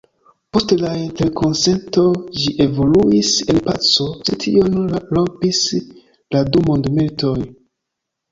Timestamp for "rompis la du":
5.17-6.65